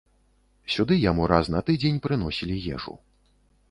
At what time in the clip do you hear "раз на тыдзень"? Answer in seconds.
1.33-2.03